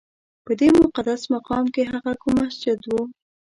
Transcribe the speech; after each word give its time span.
په 0.45 0.51
دې 0.59 0.69
مقدس 0.81 1.21
مقام 1.33 1.65
کې 1.73 1.83
هغه 1.93 2.11
کوم 2.21 2.35
مسجد 2.41 2.79
و؟ 2.89 2.93